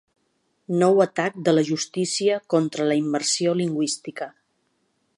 [0.83, 4.33] Nou atac de la justícia contra la immersió lingüística.